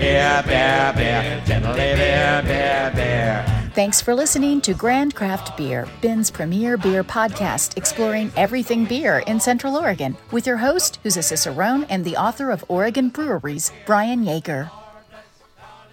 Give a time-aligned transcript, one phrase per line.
[0.00, 3.70] Bear, bear, bear, gently bear, bear, bear.
[3.74, 9.38] Thanks for listening to Grand Craft Beer, Bend's premier beer podcast, exploring everything beer in
[9.38, 14.24] Central Oregon, with your host, who's a Cicerone and the author of Oregon Breweries, Brian
[14.24, 14.70] Yeager.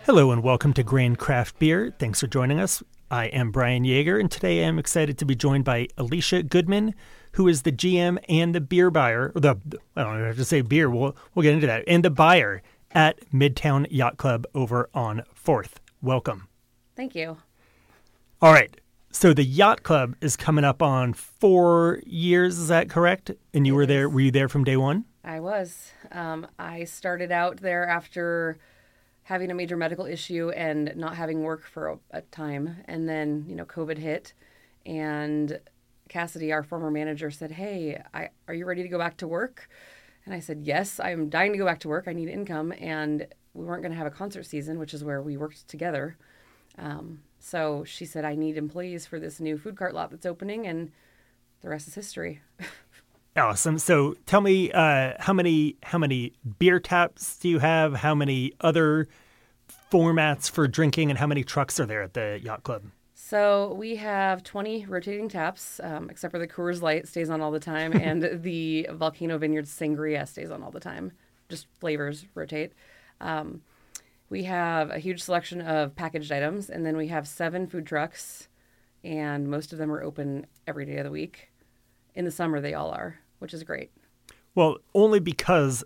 [0.05, 1.93] Hello and welcome to Grand Craft Beer.
[1.99, 2.81] Thanks for joining us.
[3.11, 6.95] I am Brian Yeager, and today I'm excited to be joined by Alesha Goodman,
[7.33, 9.33] who is the GM and the beer buyer.
[9.35, 9.57] The
[9.97, 10.89] I don't have to say beer.
[10.89, 11.83] We'll we'll get into that.
[11.87, 15.79] And the buyer at Midtown Yacht Club over on Fourth.
[16.01, 16.47] Welcome.
[16.95, 17.37] Thank you.
[18.41, 18.75] All right.
[19.11, 22.59] So the yacht club is coming up on four years.
[22.59, 23.31] Is that correct?
[23.53, 24.09] And you It were there.
[24.09, 25.05] Were you there from day one?
[25.23, 25.91] I was.
[26.11, 28.59] Um, I started out there after
[29.23, 32.77] having a major medical issue and not having work for a, a time.
[32.85, 34.33] And then, you know, COVID hit.
[34.85, 35.59] And
[36.09, 39.67] Cassidy, our former manager, said, Hey, I, are you ready to go back to work?
[40.27, 42.03] And I said, Yes, I'm dying to go back to work.
[42.05, 42.73] I need income.
[42.79, 46.17] And we weren't going to have a concert season, which is where we worked together.
[46.77, 50.67] Um, so she said, I need employees for this new food cart lot that's opening.
[50.67, 50.91] And
[51.61, 52.41] the rest is history.
[53.37, 53.77] Awesome.
[53.77, 57.93] So tell me, uh, how many how many beer taps do you have?
[57.93, 59.07] How many other
[59.91, 62.85] formats for drinking, and how many trucks are there at the yacht club?
[63.29, 67.51] So we have 20 rotating taps, um, except for the Coors Light stays on all
[67.51, 71.11] the time, and the Volcano Vineyard Sangria stays on all the time.
[71.49, 72.71] Just flavors rotate.
[73.19, 73.63] Um,
[74.29, 78.47] we have a huge selection of packaged items, and then we have seven food trucks,
[79.03, 81.51] and most of them are open every day of the week.
[82.15, 83.91] In the summer, they all are, which is great.
[84.55, 85.83] Well, only because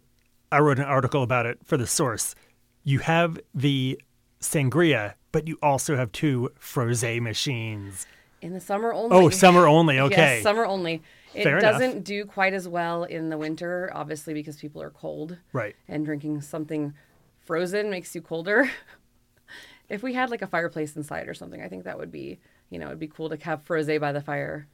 [0.52, 2.36] I wrote an article about it for the source.
[2.83, 4.00] You have the
[4.39, 8.05] sangria, but you also have two frosé machines.
[8.41, 9.15] In the summer only.
[9.15, 9.99] Oh, summer only.
[9.99, 10.35] Okay.
[10.35, 11.01] Yes, summer only.
[11.33, 15.37] It Fair doesn't do quite as well in the winter, obviously, because people are cold.
[15.53, 15.75] Right.
[15.87, 16.93] And drinking something
[17.45, 18.69] frozen makes you colder.
[19.89, 22.79] if we had like a fireplace inside or something, I think that would be, you
[22.79, 24.67] know, it'd be cool to have frosé by the fire.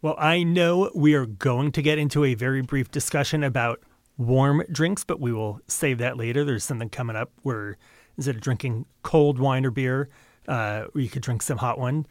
[0.00, 3.80] Well, I know we are going to get into a very brief discussion about
[4.16, 6.44] warm drinks, but we will save that later.
[6.44, 7.76] There's something coming up where
[8.18, 10.10] instead of drinking cold wine or beer,
[10.48, 12.04] uh, you could drink some hot one.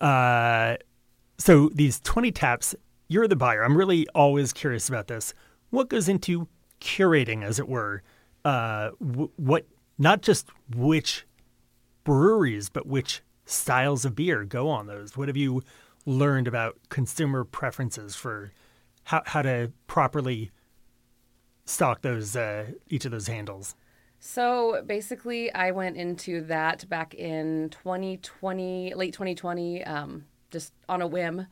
[0.00, 0.76] Uh,
[1.38, 2.74] so these 20 taps,
[3.08, 3.64] you're the buyer.
[3.64, 5.32] I'm really always curious about this.
[5.70, 6.48] What goes into
[6.80, 8.02] curating, as it were?
[8.44, 9.66] Uh, w- what,
[9.98, 11.24] not just which
[12.04, 15.16] breweries, but which styles of beer go on those?
[15.16, 15.62] What have you
[16.04, 18.52] learned about consumer preferences for
[19.04, 20.50] how, how to properly
[21.64, 23.76] stock those uh, each of those handles?
[24.24, 31.08] So basically, I went into that back in 2020, late 2020, um, just on a
[31.08, 31.48] whim.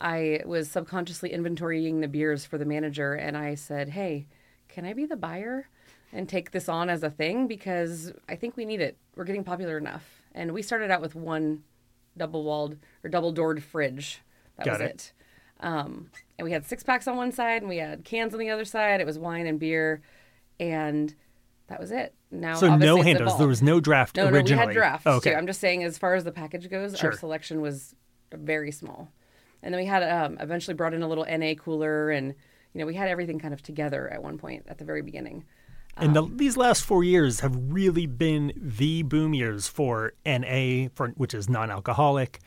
[0.00, 4.28] I was subconsciously inventorying the beers for the manager, and I said, "Hey,
[4.68, 5.68] can I be the buyer
[6.12, 7.48] and take this on as a thing?
[7.48, 8.96] Because I think we need it.
[9.16, 11.64] We're getting popular enough." And we started out with one
[12.16, 14.22] double-walled or double-doored fridge.
[14.58, 14.90] That Got was it.
[14.90, 15.12] it.
[15.58, 16.08] Um,
[16.38, 18.64] and we had six packs on one side, and we had cans on the other
[18.64, 19.00] side.
[19.00, 20.02] It was wine and beer,
[20.60, 21.16] and
[21.68, 22.14] that was it.
[22.30, 23.38] Now, So no handles.
[23.38, 25.30] There was no draft No, no, we had drafts okay.
[25.30, 25.36] too.
[25.36, 27.10] I'm just saying, as far as the package goes, Sure.
[27.10, 27.94] our selection was
[28.32, 29.10] very small.
[29.62, 32.34] And then we had um, eventually brought in a little NA cooler, and
[32.72, 35.44] you know we had everything kind of together at one point at the very beginning.
[35.96, 40.88] And um, the, these last four years have really been the boom years for NA,
[40.94, 42.40] for which is non-alcoholic.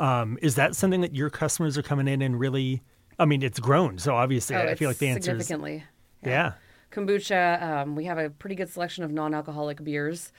[0.00, 2.82] Um, is that something that your customers are coming in and really?
[3.18, 5.84] I mean, it's grown, so obviously, oh, I feel like the answer is significantly.
[6.24, 6.52] yeah.
[6.92, 7.62] Kombucha.
[7.62, 10.32] Um, we have a pretty good selection of non-alcoholic beers.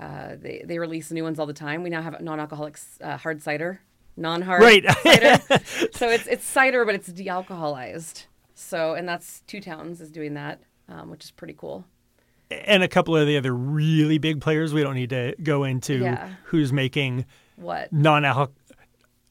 [0.00, 1.82] Uh, they they release new ones all the time.
[1.82, 3.80] We now have non-alcoholic uh, hard cider,
[4.16, 4.84] non-hard Right.
[5.02, 5.38] cider.
[5.92, 8.26] so it's it's cider, but it's de-alcoholized.
[8.54, 11.84] So and that's Two Towns is doing that, um, which is pretty cool.
[12.50, 14.72] and a couple of the other really big players.
[14.72, 16.30] We don't need to go into Yeah.
[16.44, 17.26] who's making
[17.56, 18.52] What non-alcoholic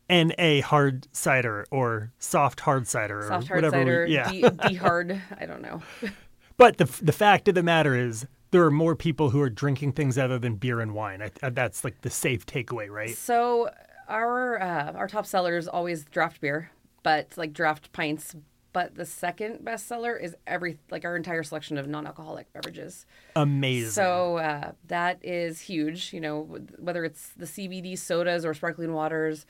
[0.10, 3.82] NA hard cider or soft hard cider soft or hard whatever.
[3.84, 4.32] cider, we, yeah.
[4.32, 5.22] de, de-hard.
[5.40, 5.82] I don't know.
[6.58, 9.94] But the the fact of the matter is, there are more people who are drinking
[9.94, 11.22] things other than beer and wine.
[11.22, 13.16] I, I- that's like the safe takeaway, right?
[13.16, 13.70] So
[14.08, 16.72] our uh, our top seller is always draft beer,
[17.04, 18.36] but like draft pints.
[18.74, 23.06] But the second best seller is every like our entire selection of non-alcoholic beverages.
[23.36, 23.90] Amazing.
[23.92, 26.14] So uh, that is huge.
[26.14, 26.42] You know,
[26.78, 29.46] whether it's the CBD sodas or sparkling waters,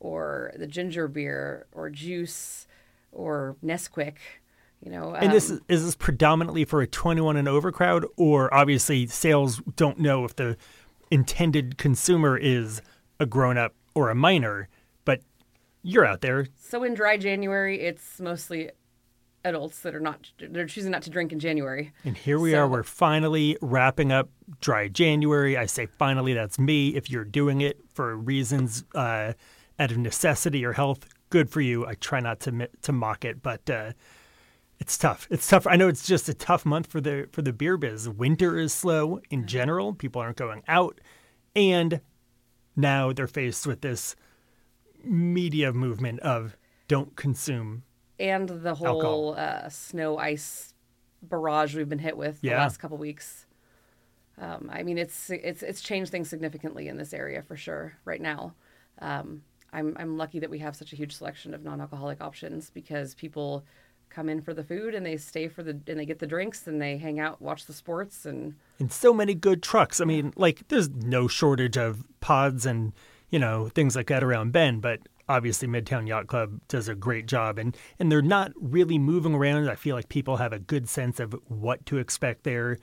[0.00, 2.66] or the ginger beer or juice,
[3.10, 4.16] or Nesquik.
[4.80, 8.06] You know, and this um, is, is this predominantly for a 21 and over crowd,
[8.16, 10.56] or obviously sales don't know if the
[11.10, 12.80] intended consumer is
[13.18, 14.68] a grown up or a minor,
[15.04, 15.20] but
[15.82, 16.46] you're out there.
[16.60, 18.70] So in dry January, it's mostly
[19.44, 21.92] adults that are not they're choosing not to drink in January.
[22.04, 22.68] And here we So- are.
[22.68, 24.30] We're finally wrapping up
[24.60, 25.56] dry January.
[25.56, 26.90] I say finally, that's me.
[26.94, 29.32] If you're doing it for reasons uh,
[29.78, 31.84] out of necessity or health, good for you.
[31.86, 33.92] I try not to to mock it, but uh,
[34.78, 35.26] it's tough.
[35.30, 35.66] It's tough.
[35.66, 38.08] I know it's just a tough month for the for the beer biz.
[38.08, 39.94] Winter is slow in general.
[39.94, 41.00] People aren't going out,
[41.56, 42.00] and
[42.76, 44.14] now they're faced with this
[45.02, 47.82] media movement of don't consume.
[48.20, 50.74] and the whole uh, snow ice
[51.22, 53.46] barrage we've been hit with the last couple weeks.
[54.40, 58.20] Um, I mean, it's it's it's changed things significantly in this area for sure right
[58.20, 58.54] now.
[59.00, 59.42] Um,
[59.72, 63.64] I'm I'm lucky that we have such a huge selection of non-alcoholic options because people
[64.10, 66.66] come in for the food and they stay for the and they get the drinks
[66.66, 70.00] and they hang out, watch the sports, and and so many good trucks.
[70.00, 72.92] I mean, like there's no shortage of pods and
[73.30, 77.26] you know things like that around Bend, but obviously Midtown Yacht Club does a great
[77.26, 79.68] job, and and they're not really moving around.
[79.68, 82.78] I feel like people have a good sense of what to expect there.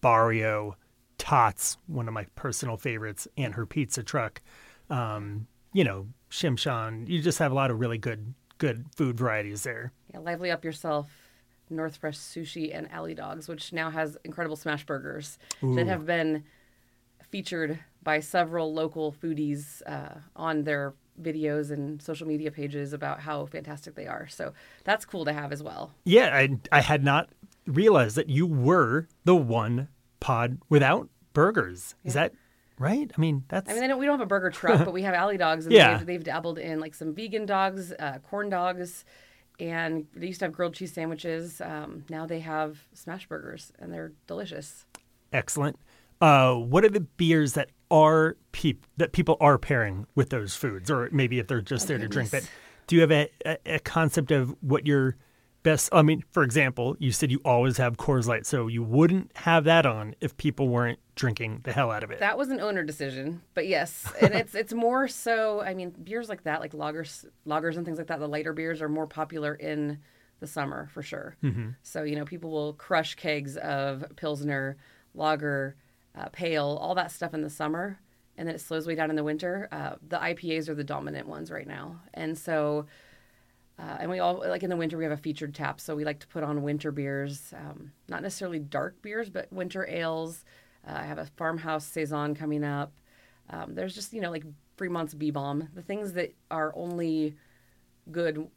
[0.00, 0.76] Barrio,
[1.16, 4.40] Tots, one of my personal favorites, and her pizza truck.
[4.90, 7.08] Um, you know, Shimshan.
[7.08, 9.92] You just have a lot of really good good food varieties there.
[10.12, 11.10] yeah, lively up yourself.
[11.70, 16.44] North Fresh Sushi and Alley Dogs, which now has incredible smash burgers that have been
[17.30, 23.44] featured by several local foodies uh, on their videos and social media pages about how
[23.46, 24.26] fantastic they are.
[24.28, 25.92] So that's cool to have as well.
[26.04, 27.28] Yeah, I I had not
[27.66, 29.88] realized that you were the one
[30.20, 31.94] pod without burgers.
[32.04, 32.32] Is that
[32.78, 33.10] right?
[33.16, 35.02] I mean, that's I mean, they don't, we don't have a burger truck, but we
[35.02, 35.96] have Alley Dogs, and Yeah.
[35.98, 39.04] they've, they've dabbled in like some vegan dogs, uh, corn dogs,
[39.60, 41.60] and they used to have grilled cheese sandwiches.
[41.60, 44.84] Um, now they have smash burgers, and they're delicious.
[45.32, 45.76] excellent.
[46.20, 50.90] Uh, what are the beers that are peop- that people are pairing with those foods,
[50.90, 52.30] or maybe if they're just there to drink?
[52.32, 52.48] But
[52.88, 55.14] do you have a, a, a concept of what your
[55.62, 55.88] best?
[55.92, 59.64] I mean, for example, you said you always have Coors Light, so you wouldn't have
[59.64, 62.20] that on if people weren't drinking the hell out of it.
[62.20, 65.60] That was an owner decision, but yes, and it's it's more so.
[65.60, 68.80] I mean, beers like that, like lagers, lagers and things like that, the lighter beers
[68.80, 69.98] are more popular in
[70.40, 71.36] the summer for sure.
[71.82, 74.76] So you know, people will crush kegs of pilsner,
[75.14, 75.76] lager,
[76.14, 77.98] uh, pale, all that stuff in the summer,
[78.36, 79.68] and then it slows way down in the winter.
[79.72, 82.86] Uh, the IPAs are the dominant ones right now, and so.
[83.78, 86.04] Uh, and we all like in the winter we have a featured tap, so we
[86.04, 90.44] like to put on winter beers, um, not necessarily dark beers, but winter ales.
[90.86, 92.92] Uh, I have a farmhouse saison coming up.
[93.50, 94.44] Um, there's just you know like
[94.76, 97.36] Fremont's B-Bomb, the things that are only
[98.10, 98.48] good.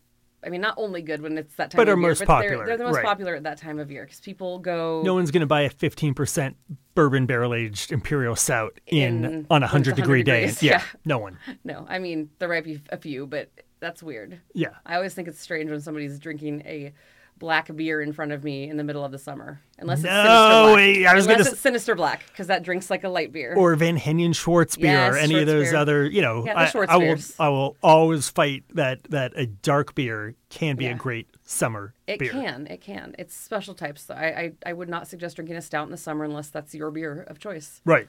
[0.44, 2.28] I mean, not only good when it's that time But of are year, most but
[2.28, 3.06] popular, They're, they're the most right.
[3.06, 5.04] popular at that time of year because people go.
[5.06, 6.56] no one's going to buy a 15%
[6.96, 10.46] bourbon barrel aged imperial stout in, In- on a 100 degree 100 day.
[10.66, 10.84] Yeah, yeah.
[11.06, 11.38] no one.
[11.64, 14.40] No, I mean there might be a few, but that's weird.
[14.54, 14.70] Yeah.
[14.86, 16.94] I always think it's strange when somebody's drinking a
[17.38, 20.12] black beer in front of me in the middle of the summer, unless it's No,
[20.14, 20.76] sinister black.
[20.76, 23.56] wait, I was unless gonna it's sinister black because that drinks like a light beer.
[23.58, 25.76] Or Van Henyen Schwartz beer, Yes, or any of those beer.
[25.80, 27.18] other, you know, Yeah, the I, Schwartz I will.
[27.40, 32.20] I will always fight that that a dark beer can be a great summer It
[32.20, 32.32] beer.
[32.32, 32.68] can.
[32.68, 33.16] It can.
[33.18, 34.06] It's special types.
[34.06, 34.14] though.
[34.14, 36.92] I, I I would not suggest drinking a stout in the summer unless that's your
[36.92, 37.82] beer of choice.
[37.86, 38.08] Right.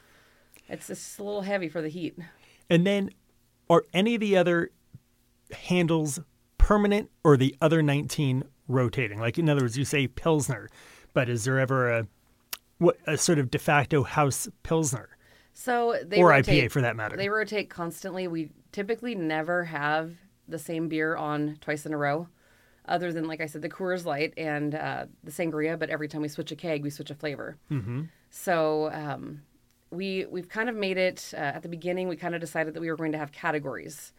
[0.69, 2.19] It's just a little heavy for the heat.
[2.69, 3.11] And then
[3.71, 4.71] are any of the other
[5.53, 6.21] handles
[6.59, 9.21] permanent or the other 19 rotating?
[9.21, 10.69] Like, in other words, you say Pilsner,
[11.13, 12.07] but is there ever a,
[12.79, 15.17] what, a sort of de facto house Pilsner?
[15.55, 17.17] So they Or rotate, IPA for that matter.
[17.17, 18.27] They rotate constantly.
[18.27, 20.15] We typically never have
[20.49, 22.29] the same beer on twice in a row,
[22.87, 25.79] other than like I said, the Coors Light and uh, the Sangria.
[25.79, 27.59] But every time we switch a keg, we switch a flavor.
[27.71, 28.03] Mm-hmm.
[28.31, 29.43] So um,
[29.91, 32.09] we we've kind of made it uh, at the beginning.
[32.09, 34.13] We kind of decided that we were going to have categories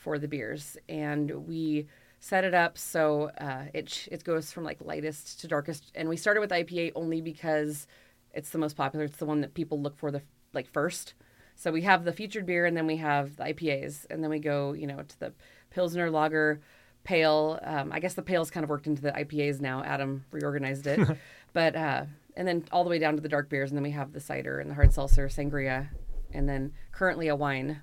[0.00, 1.86] for the beers, and we
[2.18, 5.90] set it up so uh, it it goes from like lightest to darkest.
[5.94, 7.86] And we started with IPA only because
[8.32, 9.04] it's the most popular.
[9.04, 11.14] It's the one that people look for the like first.
[11.56, 14.38] So we have the featured beer, and then we have the IPAs, and then we
[14.38, 15.32] go, you know, to the
[15.70, 16.60] Pilsner, Lager,
[17.04, 17.60] Pale.
[17.62, 19.82] Um, I guess the Pale's kind of worked into the IPAs now.
[19.82, 21.00] Adam reorganized it,
[21.52, 22.04] but uh,
[22.36, 24.20] and then all the way down to the dark beers, and then we have the
[24.20, 25.88] cider and the hard seltzer, sangria,
[26.32, 27.82] and then currently a wine.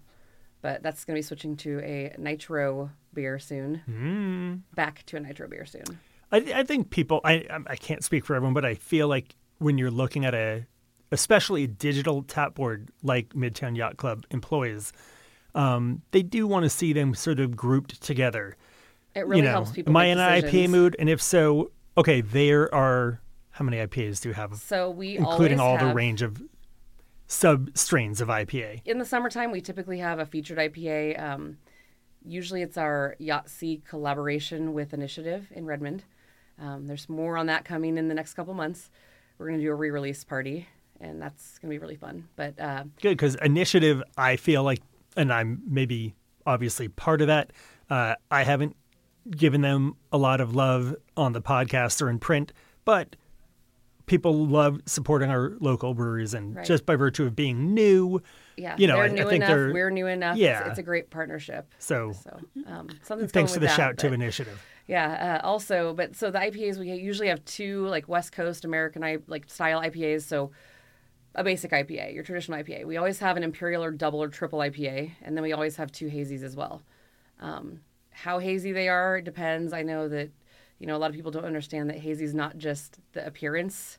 [0.61, 3.81] But that's going to be switching to a nitro beer soon.
[3.89, 4.75] Mm.
[4.75, 5.99] Back to a nitro beer soon.
[6.31, 7.21] I, I think people.
[7.23, 10.65] I I- can't speak for everyone, but I feel like when you're looking at a,
[11.11, 14.93] especially a digital tap board like Midtown Yacht Club employs,
[15.55, 18.55] um, they do want to see them sort of grouped together.
[19.15, 19.91] It really you know, helps people.
[19.91, 20.95] am I in an IPA mood?
[20.99, 23.21] And if so, okay, there are
[23.51, 26.39] how many IPAs do you have, So we including all always the range of
[27.27, 28.81] sub strains of IPA?
[28.85, 31.21] in the summertime, we typically have a featured IPA.
[31.21, 31.57] Um,
[32.25, 36.03] usually, it's our Yacht Sea collaboration with Initiative in Redmond.
[36.59, 38.89] Um, there's more on that coming in the next couple months.
[39.37, 40.67] We're going to do a re-release party,
[40.99, 42.27] and that's going to be really fun.
[42.35, 44.81] But uh, Good, because initiative, I feel like,
[45.15, 46.15] and I'm maybe
[46.45, 47.51] obviously part of that.
[47.89, 48.75] Uh, I haven't
[49.29, 52.53] given them a lot of love on the podcast or in print,
[52.85, 53.15] but
[54.07, 56.65] people love supporting our local breweries, and Right.
[56.65, 58.21] just by virtue of being new,
[58.55, 59.49] yeah, You know, they're I- I new think enough.
[59.49, 60.37] they're- We're new enough.
[60.37, 60.69] Yeah.
[60.69, 61.67] it's, a great partnership.
[61.77, 64.65] so So um, something's thanks for the that, shout to initiative.
[64.87, 65.39] Yeah.
[65.43, 69.17] Uh, also, but so the IPAs we usually have two like West Coast American I
[69.27, 70.21] like style IPAs.
[70.23, 70.51] So
[71.35, 72.85] a basic IPA, your traditional IPA.
[72.85, 75.91] We always have an imperial or double or triple IPA, and then we always have
[75.91, 76.81] two hazies as well.
[77.41, 79.73] Um, how hazy they are depends.
[79.73, 80.31] I know that
[80.79, 83.97] you know a lot of people don't understand that hazy is not just the appearance.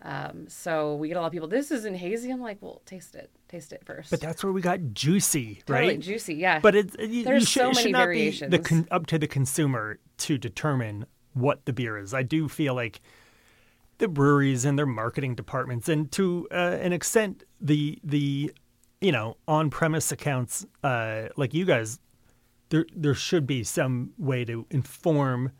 [0.00, 1.48] Um, so we get a lot of people.
[1.48, 2.30] This isn't hazy.
[2.30, 3.30] I'm like, well, taste it.
[3.48, 4.10] Taste it first.
[4.10, 6.00] But that's where we got juicy, totally right?
[6.00, 6.34] juicy.
[6.34, 6.60] Yeah.
[6.60, 9.26] But it's you There's should, so it many not be the con- up to the
[9.26, 12.14] consumer to determine what the beer is.
[12.14, 13.00] I do feel like
[13.98, 18.52] the breweries and their marketing departments, and to uh, an extent, the the
[19.00, 21.98] you know on premise accounts uh, like you guys,
[22.68, 25.52] there there should be some way to inform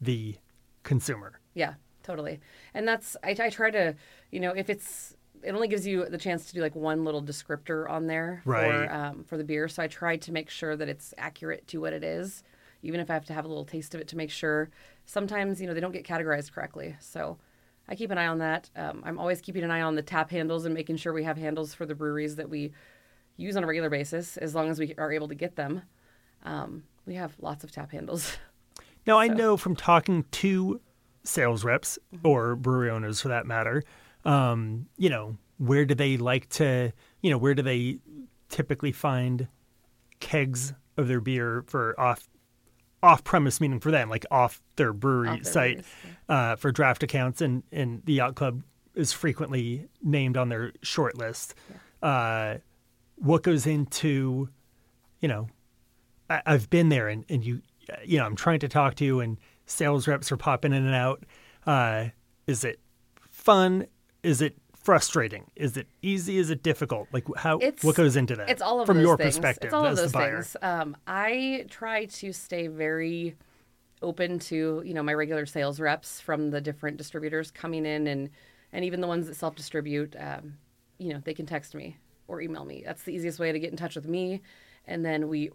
[0.00, 0.36] the
[0.82, 1.40] consumer.
[1.54, 2.40] Yeah, totally.
[2.74, 3.94] And that's I, I try to,
[4.30, 7.22] you know, if it's it only gives you the chance to do like one little
[7.22, 8.88] descriptor on there Right.
[8.88, 9.68] for um, for the beer.
[9.68, 12.42] So I try to make sure that it's accurate to what it is,
[12.82, 14.70] even if I have to have a little taste of it to make sure.
[15.06, 17.36] Sometimes you know they don't get categorized correctly, so
[17.88, 18.70] I keep an eye on that.
[18.74, 21.36] Um, I'm always keeping an eye on the tap handles and making sure we have
[21.36, 22.72] handles for the breweries that we
[23.36, 25.82] use on a regular basis, as long as we are able to get them.
[26.44, 28.36] Um, we have lots of tap handles.
[29.06, 30.80] Now, I know from talking to
[31.22, 33.82] sales reps or brewery owners for that matter,
[34.24, 37.98] um, you know, where do they like to, you know, where do they
[38.48, 39.48] typically find
[40.20, 42.28] kegs of their beer for off
[43.02, 45.86] off premise meaning for them, like off their brewery Off their site breweries,
[46.28, 47.42] uh, for draft accounts?
[47.42, 48.62] And, and the yacht club
[48.94, 51.54] is frequently named on their short list.
[52.02, 52.56] Uh,
[53.16, 54.48] what goes into,
[55.20, 55.48] you know,
[56.30, 57.60] I, I've been there and, and you,
[58.04, 60.94] you know, I'm trying to talk to you and sales reps are popping in and
[60.94, 61.24] out.
[61.66, 62.06] Uh,
[62.46, 62.80] is it
[63.30, 63.86] fun?
[64.22, 65.50] Is it frustrating?
[65.56, 66.36] Is it easy?
[66.38, 67.08] Is it difficult?
[67.12, 68.50] Like how, It's- what goes into that?
[68.50, 69.36] It's all of from those your things.
[69.36, 70.56] perspective It's all of those things.
[70.62, 73.36] Um, I try to stay very
[74.02, 78.28] open to you know my regular sales reps from the different distributors coming in and
[78.70, 80.14] and even the ones that self distribute.
[80.18, 80.58] Um,
[80.98, 81.96] you know they can text me
[82.28, 82.82] or email me.
[82.84, 84.42] That's the easiest way to get in touch with me,
[84.86, 85.50] and then we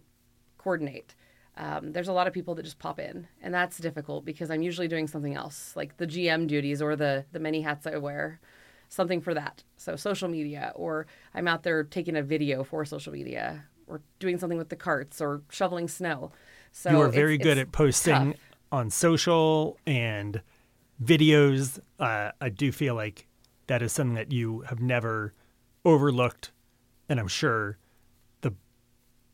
[0.58, 1.14] coordinate.
[1.60, 4.62] Um, there's a lot of people that just pop in, and that's difficult because I'm
[4.62, 8.40] usually doing something else, like the GM duties or the the many hats I wear,
[8.88, 9.62] something for that.
[9.76, 14.38] So social media, or I'm out there taking a video for social media, or doing
[14.38, 16.32] something with the carts, or shoveling snow.
[16.72, 18.40] So you are it's- very good it's at posting tough.
[18.72, 20.40] on social and
[21.04, 21.78] videos.
[21.98, 23.26] Uh, I do feel like
[23.66, 25.34] that is something that you have never
[25.84, 26.52] overlooked,
[27.08, 27.76] and I'm sure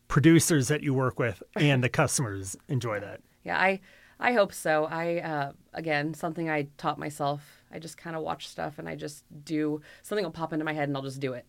[0.09, 3.21] producers that you work with and the customers enjoy that.
[3.45, 3.81] Yeah, I
[4.19, 4.87] I hope so.
[4.87, 7.63] I uh, again something I taught myself.
[7.71, 10.73] I just kind of watch stuff and I just do something will pop into my
[10.73, 11.47] head and I'll just do it.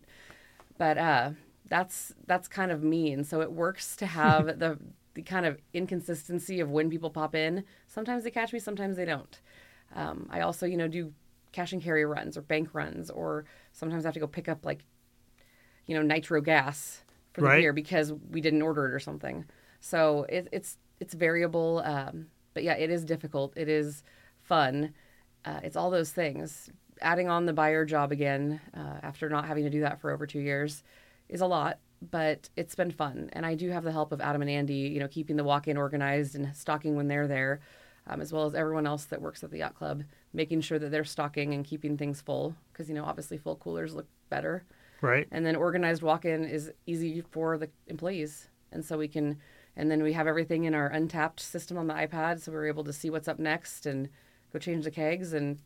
[0.76, 1.30] But uh,
[1.68, 4.78] that's that's kind of me, and so it works to have the
[5.14, 7.64] the kind of inconsistency of when people pop in.
[7.86, 9.40] Sometimes they catch me, sometimes they don't.
[9.94, 11.12] Um, I also you know do
[11.52, 14.64] cash and carry runs or bank runs, or sometimes I have to go pick up
[14.64, 14.84] like
[15.86, 17.02] you know nitro gas
[17.38, 17.74] for the Right.
[17.74, 19.44] because we didn't order it or something.
[19.80, 23.52] So it, it's it's variable, um, but yeah, it is difficult.
[23.56, 24.02] It is
[24.42, 24.92] fun.
[25.44, 26.70] Uh, it's all those things.
[27.00, 30.26] Adding on the buyer job again uh, after not having to do that for over
[30.26, 30.82] two years
[31.28, 31.78] is a lot,
[32.10, 33.30] but it's been fun.
[33.32, 35.76] And I do have the help of Adam and Andy, you know, keeping the walk-in
[35.76, 37.60] organized and stocking when they're there,
[38.08, 40.02] um, as well as everyone else that works at the yacht club,
[40.32, 43.94] making sure that they're stocking and keeping things full because you know obviously full coolers
[43.94, 44.64] look better.
[45.00, 45.28] Right?
[45.30, 49.38] And then organized walk-in is easy for the employees, and so we can.
[49.76, 52.82] And then we have everything in our Untappd system on the iPad, so we're able
[52.82, 54.08] to see what's up next and
[54.52, 55.32] go change the kegs.
[55.32, 55.60] And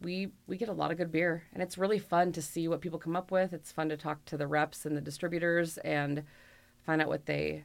[0.00, 2.80] we we get a lot of good beer, and it's really fun to see what
[2.80, 3.52] people come up with.
[3.52, 6.22] It's fun to talk to the reps and the distributors and
[6.86, 7.64] find out what they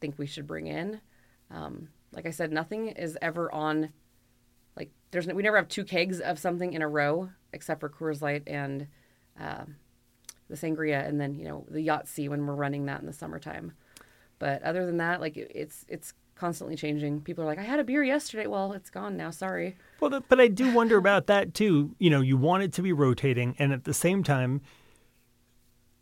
[0.00, 1.00] think we should bring in.
[1.50, 3.92] Um, like I said, nothing is ever on.
[4.76, 8.20] Like there's we never have two kegs of something in a row except for Coors
[8.22, 8.88] Light and
[9.38, 9.76] um,
[10.48, 13.72] the sangria, and then you know the Yahtzee when we're running that in the summertime.
[14.38, 17.22] But other than that, like it- it's it's constantly changing.
[17.22, 18.46] People are like, I had a beer yesterday.
[18.46, 19.30] Well, it's gone now.
[19.30, 19.74] Sorry.
[20.00, 21.94] Well, but I do wonder about that too.
[21.98, 24.60] You know, you want it to be rotating, and at the same time,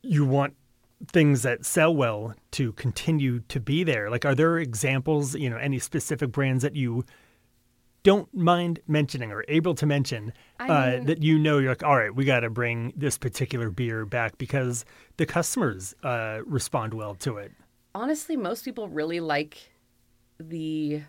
[0.02, 0.54] you want
[1.08, 4.10] things that sell well to continue to be there.
[4.10, 5.34] Like, are there examples?
[5.34, 7.04] You know, any specific brands that you
[8.04, 11.96] don't mind mentioning or able to mention uh, mean- that you know you're like, all
[11.96, 14.84] right, we got to bring this particular beer back because
[15.16, 17.50] the customers uh, respond well to it.
[17.94, 19.72] honestly, most people really like
[20.38, 21.02] the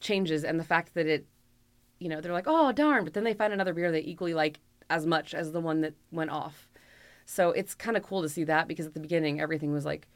[0.00, 1.26] changes and the fact that it,
[1.98, 4.60] you know, they're like, oh, darn, but then they find another beer they equally like
[4.90, 6.68] as much as the one that went off.
[7.26, 10.08] So it's kind of cool to see that because at the beginning, everything was like,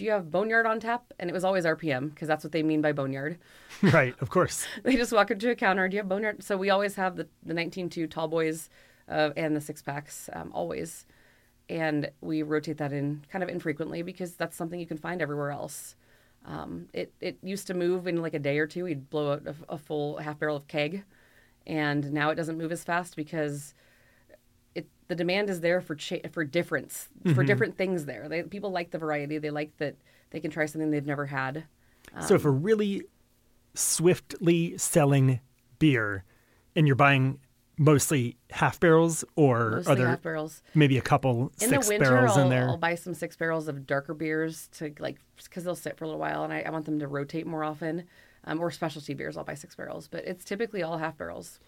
[0.00, 1.12] do you have Boneyard on tap?
[1.18, 3.36] And it was always RPM because that's what they mean by Boneyard.
[3.82, 4.66] right, of course.
[4.82, 5.86] They just walk up to a counter.
[5.88, 6.42] Do you have Boneyard?
[6.42, 8.70] So we always have the, the 19.2 tall boys
[9.10, 11.04] uh, and the six packs, um, always.
[11.68, 15.50] And we rotate that in kind of infrequently because that's something you can find everywhere
[15.50, 15.96] else.
[16.46, 18.84] Um, it, it used to move in like a day or two.
[18.84, 21.04] We'd blow out a, a full half barrel of keg.
[21.66, 23.74] And now it doesn't move as fast because
[25.10, 28.28] the demand is there for cha- for difference for different things there.
[28.28, 29.38] They, people like the variety.
[29.38, 29.96] They like that
[30.30, 31.64] they can try something they've never had.
[32.26, 33.02] so if a really
[33.74, 35.40] swiftly selling
[35.80, 36.24] beer
[36.76, 37.40] and you're buying
[37.76, 40.62] mostly half barrels or Mostly are there half barrels.
[40.74, 42.68] maybe a couple in six the winter, barrels I'll, in there?
[42.68, 46.06] I'll buy some six barrels of darker beers to like because they'll sit for a
[46.08, 48.04] little while, and I, I want them to rotate more often.
[48.44, 51.60] Um, or specialty beers, I'll buy six barrels, but it's typically all half barrels.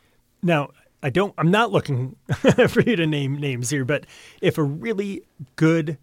[0.43, 0.71] Now,
[1.03, 1.35] I don't.
[1.37, 2.17] I'm not looking
[2.69, 4.07] for you to name names here, but
[4.41, 5.25] if a really
[5.57, 5.99] good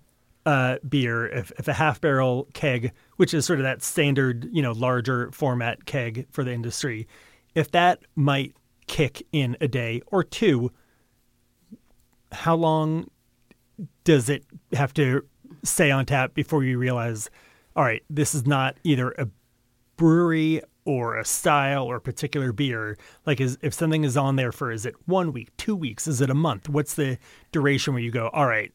[0.45, 4.61] uh, beer, if, if a half barrel keg, which is sort of that standard, you
[4.61, 7.07] know, larger format keg for the industry,
[7.55, 8.55] if that might
[8.87, 10.71] kick in a day or two,
[12.31, 13.09] how long
[14.03, 15.23] does it have to
[15.63, 17.29] stay on tap before you realize,
[17.75, 19.27] all right, this is not either a
[19.97, 24.51] brewery or a style or a particular beer like is if something is on there
[24.51, 27.17] for is it one week two weeks is it a month what's the
[27.51, 28.71] duration where you go all right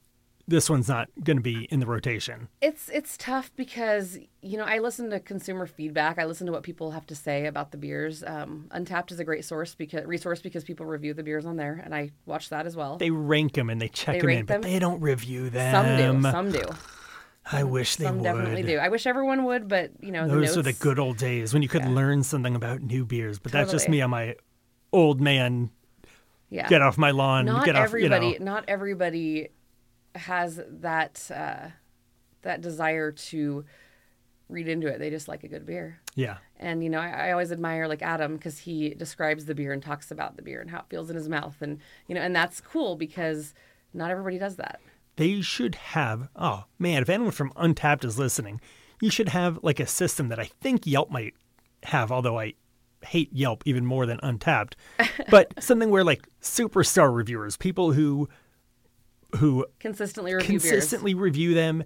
[0.46, 4.64] this one's not going to be in the rotation It's it's tough because you know
[4.64, 6.18] I listen to consumer feedback.
[6.18, 8.22] I listen to what people have to say about the beers.
[8.22, 11.80] Um, Untappd is a great source because resource because people review the beers on there,
[11.82, 12.98] and I watch that as well.
[12.98, 14.60] they rank them and they check They them in them?
[14.60, 16.62] but they don't review them some do, some do,
[17.52, 18.24] i wish they some would.
[18.24, 18.78] definitely do.
[18.78, 21.52] I wish everyone would, but you know the those notes, were the good old days
[21.52, 23.98] when you could learn something about new beers but that's just Totally.
[23.98, 24.36] me on my
[24.92, 25.70] old man.
[26.50, 26.68] Yeah.
[26.68, 28.44] get off my lawn not get off everybody you know.
[28.44, 29.48] not everybody
[30.14, 31.68] has that uh,
[32.42, 33.64] that desire to
[34.48, 34.98] read into it.
[34.98, 35.98] They just like a good beer.
[36.14, 36.36] Yeah.
[36.56, 39.82] And you know i, I always admire like adam because he describes the beer and
[39.82, 42.34] talks about the beer and how it feels in his mouth and you know and
[42.36, 43.52] that's cool because
[43.92, 44.80] not everybody does that
[45.16, 48.60] they should have oh man if anyone from Untappd is listening
[49.00, 51.34] you should have like a system that i think yelp might
[51.84, 52.54] have although i
[53.04, 54.74] hate yelp even more than Untappd
[55.30, 58.28] but something where like superstar reviewers people who
[59.36, 61.84] who consistently review consistently review them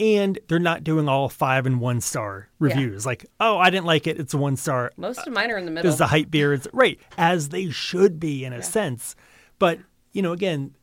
[0.00, 3.06] and they're not doing all five and one star reviews.
[3.06, 4.92] Like oh i didn't like it it's a one star.
[4.96, 6.52] Most uh, of mine are in the middle this is a hype beer.
[6.52, 9.14] It's right as they should be in a sense.
[9.58, 9.78] But
[10.12, 10.74] you know, again,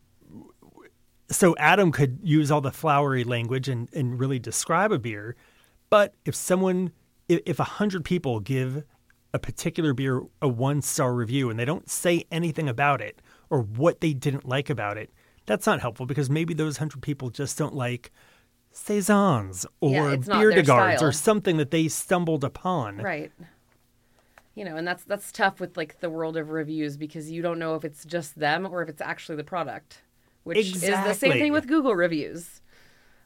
[1.32, 5.36] so Adam could use all the flowery language and, and really describe a beer.
[5.90, 6.92] But if someone,
[7.28, 8.84] if, a hundred people give
[9.34, 13.62] a particular beer a one star review and they don't say anything about it or
[13.62, 15.10] what they didn't like about it,
[15.46, 18.12] that's not helpful because maybe those hundred people just don't like
[18.72, 21.10] saisons or Yeah, bière de gardes style.
[21.10, 22.98] or something that they stumbled upon.
[22.98, 23.32] right
[24.56, 27.60] you know and that's that's tough with like the world of reviews because you don't
[27.60, 30.02] know if it's just them or if it's actually the product
[30.44, 32.62] which is the same thing with google reviews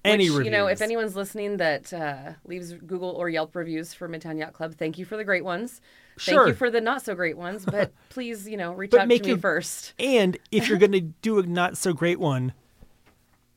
[0.03, 0.45] Any Which, reviews.
[0.45, 4.53] You know, if anyone's listening that uh, leaves Google or Yelp reviews for Midtown Yacht
[4.53, 5.81] Club, thank you for the great ones.
[6.19, 6.47] Thank Sure.
[6.47, 9.23] you for the not so great ones, but please, you know, reach But out to
[9.23, 9.95] me first.
[9.97, 12.53] And if you're going to do a not so great one,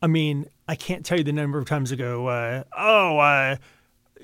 [0.00, 3.56] I mean, I can't tell you the number of times ago, uh, oh, uh,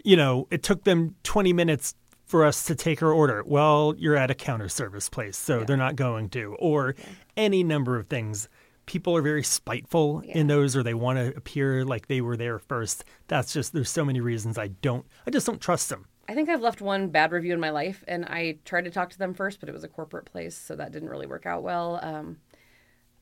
[0.03, 1.95] you know, it took them 20 minutes
[2.25, 3.43] for us to take our order.
[3.47, 6.57] Well, you're at a counter service place, so they're not going to.
[6.59, 6.95] Or
[7.37, 8.49] any number of things.
[8.87, 12.59] People are very spiteful in those, or they want to appear like they were there
[12.59, 13.05] first.
[13.29, 16.07] That's just, there's so many reasons I don't, I just don't trust them.
[16.29, 19.11] I think I've left one bad review in my life, and I tried to talk
[19.11, 21.63] to them first, but it was a corporate place, so that didn't really work out
[21.63, 22.01] well.
[22.03, 22.39] Um,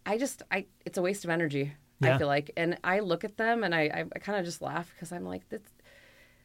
[0.05, 1.73] I just, I, it's a waste of energy.
[2.01, 2.17] Yeah.
[2.17, 4.61] I feel like, and I look at them and I, I, I kind of just
[4.61, 5.71] laugh because I'm like, that's,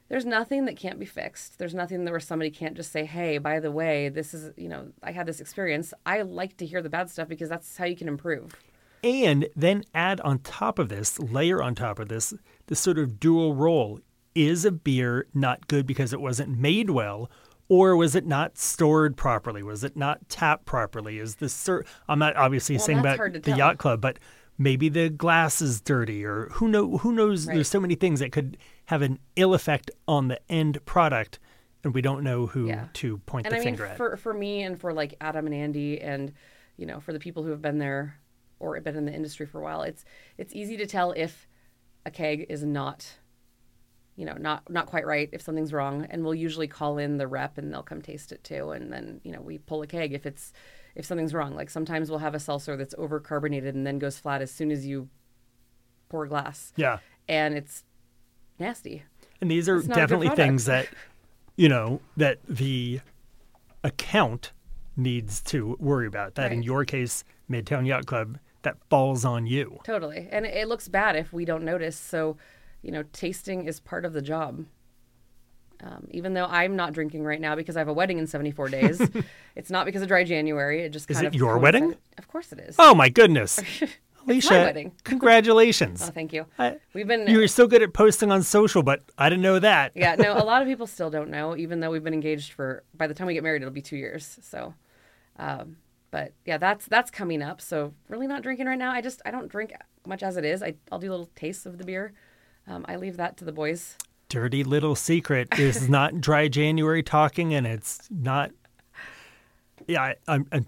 [0.08, 1.58] there's nothing that can't be fixed.
[1.58, 4.70] There's nothing that where somebody can't just say, hey, by the way, this is, you
[4.70, 5.94] know, I had this experience.
[6.06, 8.56] I like to hear the bad stuff because that's how you can improve.
[9.08, 12.34] And then add on top of this, layer on top of this,
[12.67, 14.00] this sort of dual role.
[14.36, 17.32] Is a beer not good because it wasn't made well?
[17.70, 19.63] Or was it not stored properly?
[19.63, 21.17] Was it not tapped properly?
[21.17, 23.58] Is the ser- I'm not obviously Well, saying about the tell.
[23.58, 24.20] yacht club, but
[24.58, 27.48] maybe the glass is dirty, or who know who knows?
[27.48, 27.56] Right.
[27.56, 31.39] There's so many things that could have an ill effect on the end product
[31.84, 32.88] and we don't know who Yeah.
[32.93, 33.98] to point and the I mean, finger at.
[33.98, 36.32] for for me and for like Adam and Andy, and
[36.78, 38.20] you know, for the people who have been there
[38.60, 40.06] or been in the industry for a while, it's
[40.38, 41.48] it's easy to tell if
[42.06, 43.06] a keg is not,
[44.15, 45.30] you know, not not quite right.
[45.32, 48.43] If something's wrong, and we'll usually call in the rep, and they'll come taste it
[48.43, 50.54] too, and then you know we pull a keg if it's
[50.96, 51.56] if something's wrong.
[51.56, 54.72] Like sometimes we'll have a seltzer that's over carbonated and then goes flat as soon
[54.72, 55.10] as you
[56.10, 57.00] pour glass, yeah.
[57.28, 57.84] and it's
[58.60, 59.04] nasty.
[59.41, 60.88] And these are It's not a good definitely things that,
[61.56, 63.02] you know, that the
[63.84, 64.52] account
[64.96, 66.36] needs to worry about.
[66.36, 69.80] That in your case, Midtown Yacht Club, that falls on you.
[69.84, 70.28] Totally.
[70.32, 71.96] And it looks bad if we don't notice.
[71.98, 72.38] So,
[72.82, 74.65] you know, tasting is part of the job.
[75.84, 78.70] Um, even though I'm not drinking right now because I have a wedding in 74
[78.70, 79.00] days,
[79.56, 80.82] it's not because of dry January.
[80.82, 81.96] It just Is it of your wedding?
[82.17, 82.76] Of course it is.
[82.80, 83.60] Oh my goodness.
[84.28, 84.91] Alesha, wedding.
[85.06, 86.02] congratulations.
[86.04, 86.46] Oh, thank you.
[86.60, 89.60] I- We've been you were so good at posting on social, but I didn't know
[89.60, 89.91] that.
[89.96, 92.84] yeah, no, a lot of people still don't know, even though we've been engaged for.
[92.96, 94.39] By the time we get married, it'll be two years.
[94.41, 94.74] So,
[95.38, 95.78] um,
[96.12, 97.62] but yeah, that's that's coming up.
[97.62, 98.91] So really not drinking right now.
[98.91, 99.74] I just I don't drink
[100.06, 100.63] much as it is.
[100.63, 102.13] I I'll do little tastes of the beer.
[102.67, 103.98] Um, I leave that to the boys.
[104.30, 105.48] Dirty little secret.
[105.58, 108.52] Is not dry January talking, and it's not.
[109.88, 110.65] Yeah, I, I'm, I'm.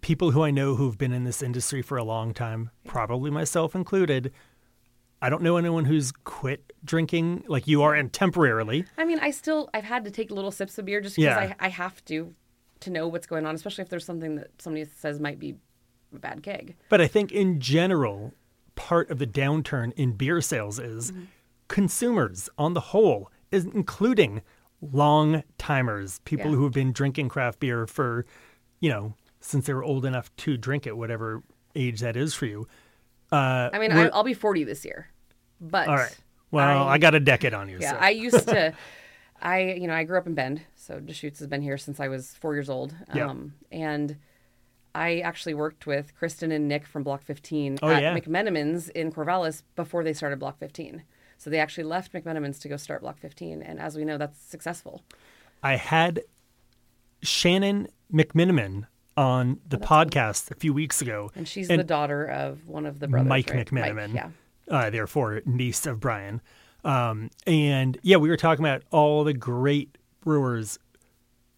[0.00, 3.74] People who I know who've been in this industry for a long time, probably myself
[3.74, 4.32] included,
[5.20, 8.86] I don't know anyone who's quit drinking like you are, and temporarily.
[8.96, 11.54] I mean, I still I've had to take little sips of beer just because Yeah.
[11.60, 12.34] I I have to
[12.80, 15.56] to know what's going on, especially if there's something that somebody says might be
[16.14, 16.76] a bad keg.
[16.88, 18.34] But I think in general,
[18.74, 21.12] part of the downturn in beer sales is
[21.68, 24.42] consumers on the whole, is including
[24.80, 26.56] long timers, people Yeah.
[26.58, 28.26] who have been drinking craft beer for,
[28.80, 31.42] you know, since they were old enough to drink it, whatever
[31.74, 32.66] age that is for you.
[33.32, 35.08] Uh, I mean, I, will be 40 this year,
[35.60, 36.16] but all right.
[36.50, 37.78] Well, I, I- got a decade on you.
[37.80, 37.96] Yeah, so.
[37.98, 38.72] I used to.
[39.42, 42.08] I you know I grew up in Bend, so Deschutes has been here since I
[42.08, 42.94] was four years old.
[43.14, 43.28] Yeah.
[43.28, 44.16] Um, and
[44.94, 48.18] I actually worked with Kristen and Nick from Block 15 Oh, at yeah.
[48.18, 51.02] McMenamins in Corvallis before they started Block 15.
[51.36, 54.40] So they actually left McMenamins to go start Block 15, and as we know, that's
[54.40, 55.02] successful.
[55.62, 56.22] I had
[57.22, 61.30] Shannon McMenamin on the podcast a few weeks ago.
[61.34, 63.66] And she's And- the daughter of one of the brothers, Mike right?
[63.66, 64.14] McMenamin.
[64.14, 64.30] yeah.
[64.68, 66.40] Uh, therefore, niece of Brian.
[66.84, 70.78] Um, and yeah, we were talking about all the great brewers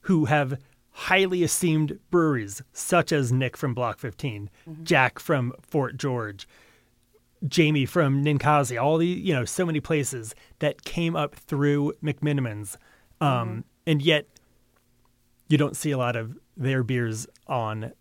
[0.03, 0.59] who have
[0.91, 4.85] highly esteemed breweries, such as Nick from Block 15, Mm-hmm.
[4.85, 6.49] Jack from Fort George,
[7.47, 12.77] Jamie from Ninkasi, all the, you know, so many places that came up through McMenamins.
[13.21, 13.61] Um, Mm-hmm.
[13.87, 14.27] And yet,
[15.49, 17.93] you don't see a lot of their beers on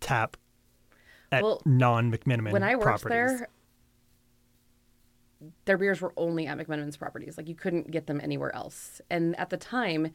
[0.00, 0.36] tap
[1.30, 3.08] at Well, non McMenamin when I worked properties.
[3.40, 3.48] there,
[5.64, 7.36] their beers were only at McMenamins properties.
[7.36, 9.00] Like you couldn't get them anywhere else.
[9.10, 10.12] And at the time,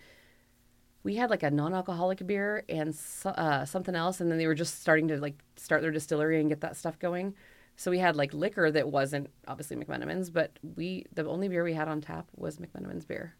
[1.03, 4.81] we had like a non-alcoholic beer and uh, something else, and then they were just
[4.81, 7.35] starting to like start their distillery and get that stuff going.
[7.75, 11.73] So we had like liquor that wasn't obviously McMenamins, but we the only beer we
[11.73, 13.35] had on tap was McMenamins beer.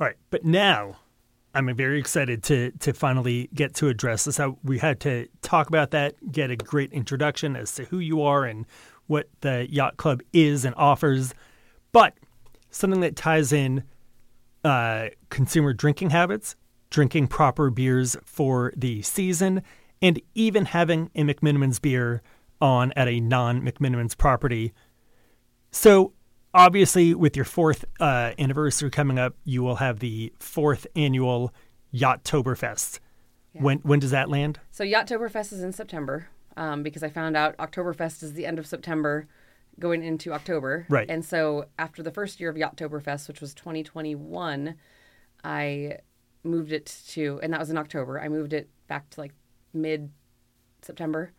[0.00, 0.96] All right, but now
[1.54, 4.36] I'm very excited to to finally get to address this.
[4.36, 8.22] How we had to talk about that, get a great introduction as to who you
[8.22, 8.66] are and
[9.10, 11.34] what the yacht club is and offers,
[11.90, 12.14] but
[12.70, 13.82] something that ties in
[14.62, 16.54] uh, consumer drinking habits,
[16.90, 19.62] drinking proper beers for the season,
[20.00, 22.22] and even having a McMenamins beer
[22.60, 24.72] on at a non McMenamins property.
[25.72, 26.12] So,
[26.54, 31.52] obviously, with your fourth uh, anniversary coming up, you will have the fourth annual
[31.92, 33.00] Yachttoberfest.
[33.54, 34.60] When when does that land?
[34.70, 38.66] So Yachttoberfest is in September um, because I found out Oktoberfest is the end of
[38.66, 39.26] September
[39.78, 40.86] going into October.
[40.88, 41.08] Right.
[41.08, 44.74] And so after the first year of Yachttoberfest, which was 2021,
[45.42, 45.98] I
[46.44, 49.32] moved it to, and that was in October, I moved it back to like
[49.72, 50.10] mid
[50.82, 51.32] September.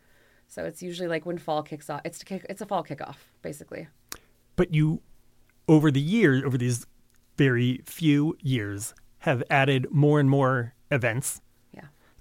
[0.48, 2.02] So it's usually like when fall kicks off.
[2.04, 3.88] It's to kick, it's a fall kickoff, basically.
[4.56, 5.00] But you,
[5.66, 6.86] over the years, over these
[7.38, 11.40] very few years, have added more and more events.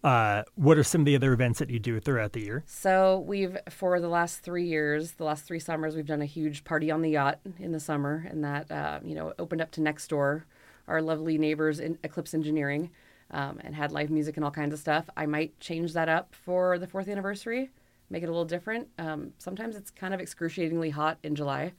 [0.04, 2.64] Uh, what are some of the other events that you do throughout the year?
[2.66, 6.64] So we've for the last three years, the last three summers, we've done a huge
[6.64, 9.82] party on the yacht in the summer, and that uh, you know opened up to
[9.82, 10.46] next door,
[10.88, 12.90] our lovely neighbors in Eclipse Engineering,
[13.30, 15.08] um, and had live music and all kinds of stuff.
[15.16, 17.70] I might change that up for the fourth anniversary,
[18.10, 18.88] make it a little different.
[18.98, 21.74] Um, sometimes it's kind of excruciatingly hot in July.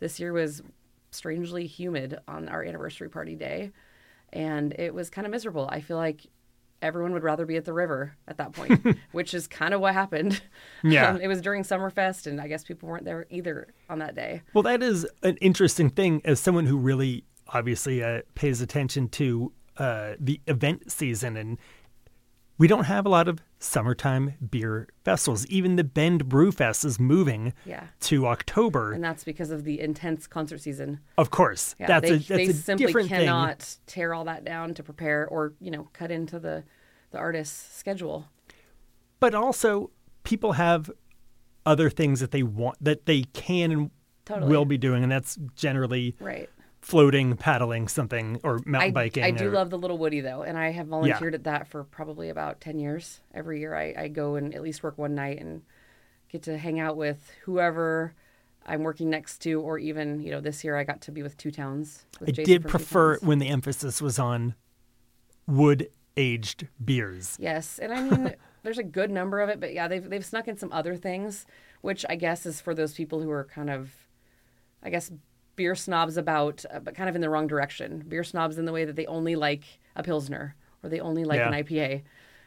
[0.00, 0.62] This year was
[1.12, 3.70] strangely humid on our anniversary party day,
[4.32, 5.68] and it was kind of miserable.
[5.70, 6.26] I feel like
[6.82, 9.94] everyone would rather be at the river at that point, which is kind of what
[9.94, 10.40] happened.
[10.82, 11.10] Yeah.
[11.10, 14.42] Um, it was during Summerfest, and I guess people weren't there either on that day.
[14.54, 19.52] Well, that is an interesting thing as someone who really obviously uh, pays attention to
[19.76, 21.58] uh, the event season, and
[22.58, 25.46] we don't have a lot of summertime beer festivals.
[25.46, 27.84] Even the Bend Brew Fest is moving Yeah.
[28.00, 28.92] to October.
[28.92, 30.98] And that's because of the intense concert season.
[31.18, 33.20] of course, Yeah, that's they, a that's they a simply different thing.
[33.20, 36.64] cannot tear all that down to prepare or you know cut into the
[37.10, 38.28] the artist's schedule.
[39.20, 39.90] But also,
[40.24, 40.90] people have
[41.66, 43.90] other things that they want that they can and
[44.24, 44.50] Totally.
[44.50, 46.48] will be doing, and that's generally Right.
[46.80, 49.24] Floating, paddling, something, or mountain I, biking.
[49.24, 51.84] I do or- love the Little Woody though, and I have volunteered at that for
[51.84, 53.20] probably about ten years.
[53.34, 55.62] Every year, I, I go and at least work one night and
[56.28, 58.14] get to hang out with whoever
[58.66, 61.36] I'm working next to, or even you know this year I got to be with
[61.36, 62.04] Two Towns.
[62.18, 64.54] With I Jason did prefer when the emphasis was on
[65.46, 67.36] wood aged beers.
[67.40, 70.48] Yes, and I mean, there's a good number of it, but yeah, they've they've snuck
[70.48, 71.46] in some other things,
[71.80, 73.90] which I guess is for those people who are kind of,
[74.82, 75.10] I guess,
[75.60, 78.02] beer snobs about, uh, but kind of in the wrong direction.
[78.08, 79.62] Beer snobs in the way that they only like
[79.94, 82.00] a pilsner or they only like an IPA,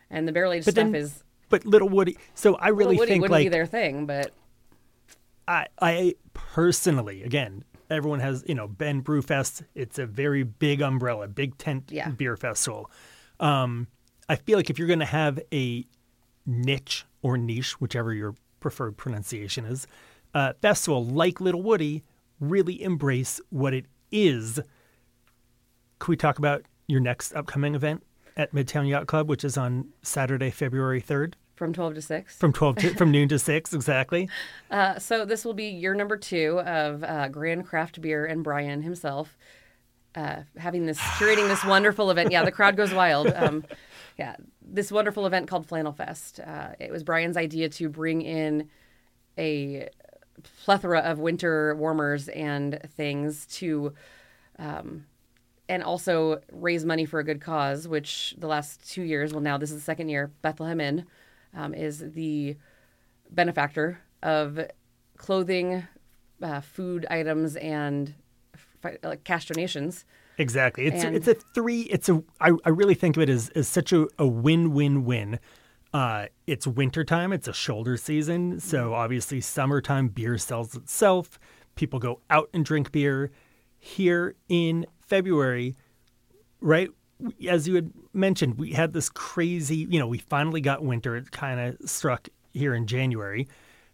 [0.10, 3.22] and the barrel aged stuff then is But Little Woody, so I really Woody think
[3.22, 4.32] wouldn't be like their thing, but
[5.48, 9.62] I, I personally, again, everyone has, you know, Bend Brewfest.
[9.76, 12.10] It's a very big umbrella, big tent Yeah.
[12.10, 12.90] beer festival.
[13.40, 13.86] Um,
[14.28, 15.86] I feel like if you're going to have a
[16.48, 19.86] niche or niche, whichever your preferred pronunciation is,
[20.34, 22.04] uh, festival like Little Woody,
[22.50, 24.60] really embrace what it is.
[26.00, 28.04] Could we talk about your next upcoming event
[28.36, 31.34] at Midtown Yacht Club, which is on Saturday, February 3rd?
[31.56, 32.36] from twelve to six.
[32.36, 34.28] From 12 to, from noon to 6, exactly.
[34.72, 38.82] Uh, so this will be year number two of uh, Grand Craft Beer and Brian
[38.82, 39.38] himself
[40.16, 42.32] uh, having this curating this wonderful event.
[42.32, 43.32] Yeah, the crowd goes wild.
[43.44, 43.66] Um,
[44.18, 46.40] yeah, this wonderful event called Flannel Fest.
[46.40, 48.70] Uh, it was Brian's idea to bring in
[49.38, 49.90] a
[50.66, 53.94] plethora of winter warmers and things to.
[54.60, 55.06] Um,
[55.70, 59.58] and also raise money for a good cause, which the last two years, well, now
[59.58, 61.06] this is the second year, Bethlehem Inn
[61.56, 62.58] um, is the
[63.32, 64.60] benefactor of
[65.16, 65.88] clothing,
[66.42, 68.14] uh, food items, and
[68.82, 70.04] fi- like cash donations.
[70.38, 70.86] Exactly.
[70.86, 71.84] It's And- it's a three.
[71.84, 72.22] It's a.
[72.42, 75.40] I, I really think of it as, as such a, a win win win.
[75.94, 77.32] Uh, it's wintertime.
[77.32, 78.60] It's a shoulder season.
[78.60, 81.40] So obviously, summertime beer sells itself.
[81.76, 83.32] People go out and drink beer.
[83.78, 85.76] Here in February,
[86.62, 86.90] right?
[87.48, 89.88] As you had mentioned, we had this crazy.
[89.90, 91.16] You know, we finally got winter.
[91.18, 93.48] It kind of struck here in January,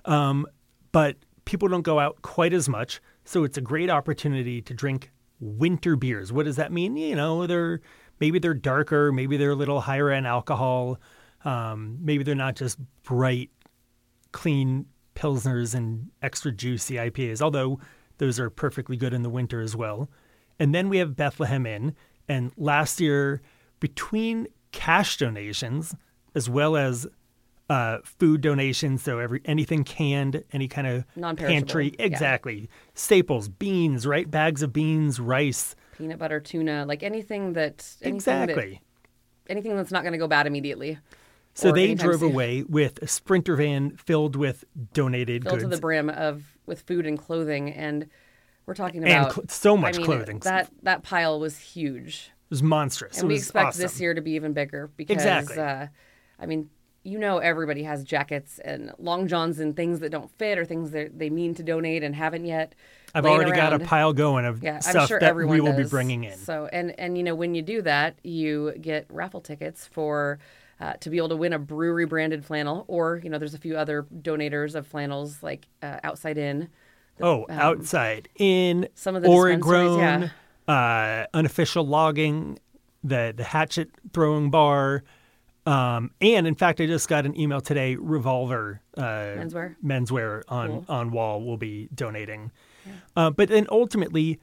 [0.05, 0.45] um,
[0.91, 3.01] but people don't go out quite as much.
[3.25, 6.31] So it's a great opportunity to drink winter beers.
[6.31, 6.95] What does that mean?
[6.95, 7.81] You know, they're
[8.19, 10.99] maybe they're darker, maybe they're a little higher in alcohol,
[11.45, 13.49] um, maybe they're not just bright,
[14.31, 17.41] clean pilsners and extra juicy IPAs.
[17.41, 17.79] Although
[18.17, 20.09] those are perfectly good in the winter as well.
[20.59, 21.95] And then we have Bethlehem Inn.
[22.27, 23.41] And last year,
[23.79, 25.95] between cash donations
[26.35, 27.07] as well as
[27.69, 32.05] uh, food donations, so every anything canned, any kind of pantry, yeah.
[32.05, 38.15] exactly, staples, beans, right, bags of beans, rice, Peanut butter, tuna, like anything that anything
[38.15, 38.81] exactly.
[39.45, 40.97] that, anything that's not going to go bad immediately.
[41.53, 42.31] So they drove soon.
[42.31, 45.63] away with a sprinter van filled with donated filled goods.
[45.63, 48.07] to the brim of with food and clothing, and
[48.65, 50.39] we're talking about cl- so much I mean, clothing.
[50.39, 53.17] That that pile was huge, it was monstrous.
[53.17, 53.81] and it we expect awesome.
[53.81, 55.57] this year to be even bigger because Exactly.
[55.57, 55.87] uh,
[56.39, 56.69] I mean.
[57.01, 60.91] You know, everybody has jackets and long johns and things that don't fit or things
[60.91, 62.75] that they mean to donate and haven't yet.
[63.15, 66.25] I've already got a pile going of Yeah, stuff sure that we will be bringing
[66.25, 66.37] in.
[66.37, 70.39] So, and and you know, when you do that, you get raffle tickets for
[70.79, 73.59] uh, to be able to win a brewery branded flannel, or you know, there's a
[73.59, 76.69] few other donators of flannels like uh, Outside In.
[77.21, 80.31] Oh, outside in um, some of the Oregon, dispensaries,
[80.69, 82.59] uh, unofficial logging,
[83.03, 85.03] the the hatchet throwing bar,
[85.65, 87.95] um, and in fact, I just got an email today.
[87.95, 89.75] Revolver uh, Menswear?
[89.83, 92.51] menswear on on wall will be donating,
[93.17, 94.39] uh, but then ultimately,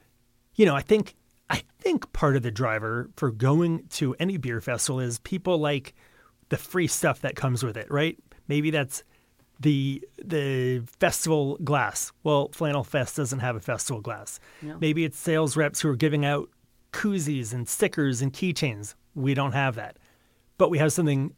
[0.55, 1.15] you know, I think
[1.49, 5.95] I think part of the driver for going to any beer festival is people like
[6.49, 8.17] the free stuff that comes with it, right?
[8.47, 9.03] Maybe that's
[9.59, 12.11] the the festival glass.
[12.23, 14.39] Well, Flannel Fest doesn't have a festival glass.
[14.79, 16.49] Maybe it's sales reps who are giving out
[16.93, 18.95] koozies and stickers and keychains.
[19.15, 19.97] We don't have that.
[20.57, 21.33] But we have something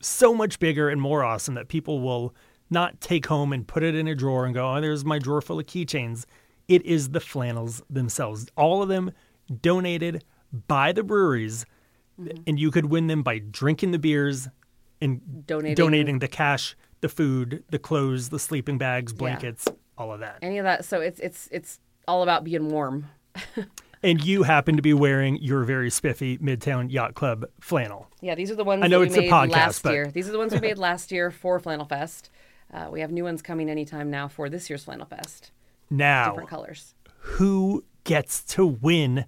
[0.00, 2.34] so much bigger and more awesome that people will
[2.70, 5.40] not take home and put it in a drawer and go, "Oh, there's my drawer
[5.40, 6.24] full of keychains."
[6.68, 8.46] It is the flannels themselves.
[8.56, 9.10] All of them
[9.60, 10.24] donated
[10.68, 11.66] by the breweries,
[12.46, 14.48] and you could win them by drinking the beers
[15.00, 20.20] and Donating- donating the cash, the food, the clothes, the sleeping bags, blankets, all of
[20.20, 20.38] that.
[20.42, 20.84] Any of that.
[20.84, 23.06] So it's it's it's all about being warm.
[24.02, 28.08] and you happen to be wearing your very spiffy Midtown Yacht Club flannel.
[28.20, 29.92] Yeah, these are the ones I know that it's we a made podcast, last but-
[29.92, 30.06] year.
[30.10, 32.30] These are the ones we made last year for Flannel Fest.
[32.72, 35.50] Uh, we have new ones coming anytime now for this year's Flannel Fest.
[35.90, 36.94] Now, Different colors.
[37.18, 39.24] who gets to win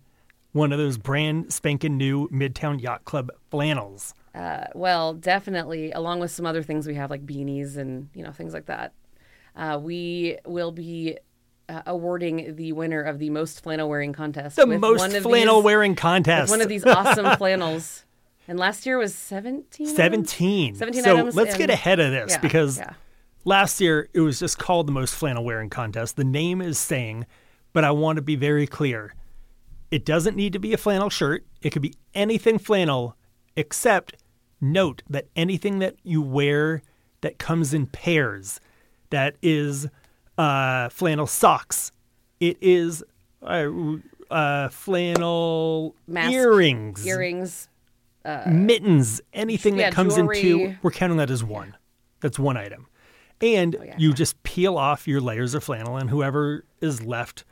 [0.52, 4.14] one of those brand spanking new Midtown Yacht Club flannels?
[4.34, 8.32] Uh, well, definitely, along with some other things we have like beanies and you know
[8.32, 8.92] things like that.
[9.54, 11.18] Uh, we will be
[11.68, 14.56] uh, awarding the winner of the most flannel wearing contest.
[14.56, 16.50] The with most one of flannel these, wearing contest.
[16.50, 18.04] one of these awesome flannels.
[18.48, 19.86] And last year was 17?
[19.86, 20.74] 17.
[20.74, 22.94] 17 so items let's get ahead of this Yeah, because yeah.
[23.44, 26.16] last year it was just called the most flannel wearing contest.
[26.16, 27.26] The name is saying,
[27.72, 29.14] but I want to be very clear.
[29.92, 31.44] It doesn't need to be a flannel shirt.
[31.60, 33.14] It could be anything flannel,
[33.56, 34.16] except
[34.58, 36.82] note that anything that you wear
[37.20, 38.58] that comes in pairs,
[39.10, 39.86] that is
[40.38, 41.92] uh, flannel socks,
[42.40, 43.04] it is
[43.42, 43.68] uh,
[44.30, 47.68] uh, flannel Mask, earrings, Earrings.
[48.46, 51.76] mittens, anything yeah, that comes in two, we're counting that as one.
[52.20, 52.86] That's one item.
[53.42, 57.44] And Oh, yeah, you just peel off your layers of flannel, and whoever is left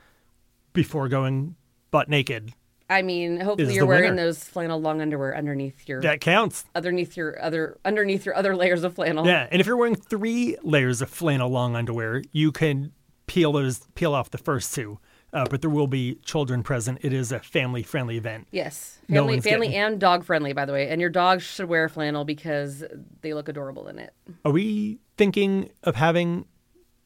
[0.72, 1.56] before going
[1.90, 2.52] butt naked,
[2.88, 4.24] I mean, hopefully you're wearing winner.
[4.24, 6.64] those flannel long underwear underneath your that counts.
[6.74, 9.26] underneath your other underneath your other layers of flannel.
[9.26, 9.46] Yeah.
[9.50, 12.92] And if you're wearing three layers of flannel long underwear, you can
[13.26, 14.98] peel those, peel off the first two.
[15.32, 16.98] Uh, but there will be children present.
[17.02, 18.48] It is a family friendly event.
[18.50, 18.98] Yes.
[19.08, 20.88] Family one's family getting- and dog friendly, by the way.
[20.88, 22.82] And your dogs should wear flannel because
[23.20, 24.12] they look adorable in it.
[24.44, 26.46] Are we thinking of having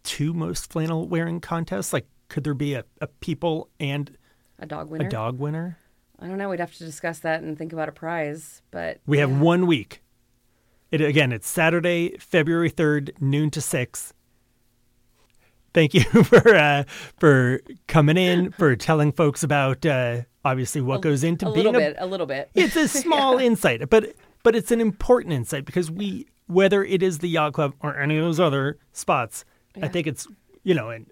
[0.05, 1.93] two most flannel wearing contests?
[1.93, 4.17] Like, could there be a, a people and
[4.59, 5.07] A dog winner?
[5.07, 5.79] a dog winner?
[6.19, 6.49] I don't know.
[6.49, 8.63] We'd have to discuss that and think about a prize.
[8.71, 10.01] But We have one week.
[10.91, 14.13] It again, it's Saturday, February third, noon to six.
[15.73, 16.85] Thank you for uh,
[17.17, 21.81] for coming in, for telling folks about uh, obviously what goes into a being little
[21.81, 22.51] a bit, a little bit.
[22.55, 24.15] it's a small insight, but
[24.45, 28.17] but it's an important insight because we whether it is the yacht club or any
[28.17, 29.45] of those other spots,
[29.83, 30.29] I think it's
[30.63, 31.07] you know and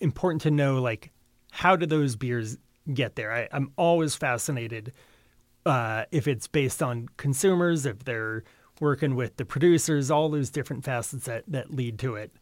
[0.00, 1.10] important to know like
[1.50, 2.56] how do those beers
[2.92, 3.32] get there.
[3.32, 4.92] I, I'm always fascinated
[5.66, 8.44] uh, if it's based on consumers, if they're
[8.80, 12.32] working with the producers, all those different facets that that lead to it.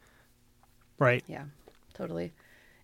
[0.99, 1.25] Right.
[1.27, 1.45] Yeah,
[1.95, 2.33] totally.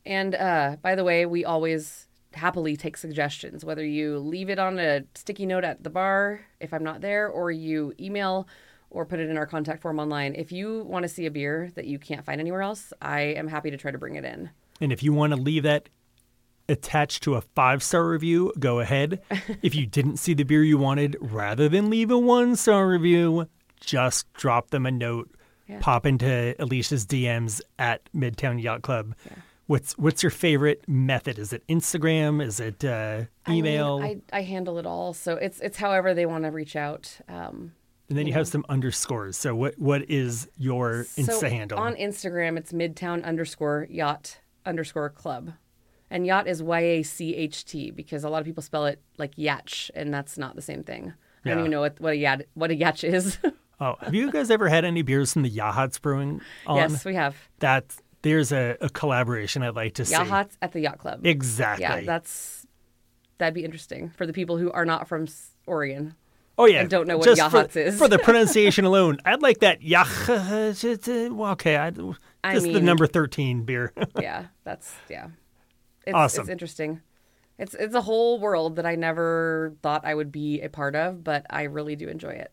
[0.07, 4.79] And uh, by the way, we always happily take suggestions, whether you leave it on
[4.79, 8.49] a sticky note at the bar if I'm not there, or you email
[8.89, 10.35] or put it in our contact form online.
[10.35, 13.47] If you want to see a beer that you can't find anywhere else, I am
[13.47, 14.51] happy to try to bring it in.
[14.81, 15.89] And if you want to leave that
[16.71, 19.21] attached to a five star review, go ahead.
[19.63, 23.47] if you didn't see the beer you wanted, rather than leave a one star review,
[23.81, 25.31] just drop them a note.
[25.67, 25.79] Yeah.
[25.81, 29.15] Pop into Alesha's DMs at Midtown Yacht Club.
[29.67, 31.39] What's what's your favorite method?
[31.39, 32.45] Is it Instagram?
[32.45, 34.01] Is it uh, I mean, email?
[34.03, 37.17] I, I handle it all, so it's it's however they want to reach out.
[37.29, 37.73] Um,
[38.09, 39.37] and then you have some underscores.
[39.37, 41.79] So what what is your so handle?
[41.79, 45.53] on Instagram, it's Midtown underscore Yacht underscore Club,
[46.11, 49.01] and Yacht is Y A C H T because a lot of people spell it
[49.19, 51.15] like Yatch, and that's not the same thing.
[51.45, 53.39] I don't even know what what a Yat what a Yatch is.
[53.81, 56.77] oh, have you guys ever had any beers from the Yachats Brewing on?
[56.77, 57.85] yes, we have That
[58.23, 60.13] there's a, a collaboration I'd like to see.
[60.13, 61.25] Yachts at the Yacht Club.
[61.25, 61.83] Exactly.
[61.83, 62.67] Yeah, that's
[63.39, 65.27] that'd be interesting for the people who are not from
[65.67, 66.15] Oregon.
[66.59, 67.99] Oh yeah, and don't know what Just Yachats for, is.
[67.99, 69.19] for the pronunciation alone.
[69.25, 70.05] I'd like that Yah.
[71.35, 71.87] Well, okay, I,
[72.45, 73.95] I this is the number thirteen beer.
[74.21, 75.29] yeah, that's yeah.
[76.07, 76.43] It's, Awesome.
[76.43, 77.01] It's interesting.
[77.59, 81.23] It's it's a whole world that I never thought I would be a part of,
[81.23, 82.53] but I really do enjoy it.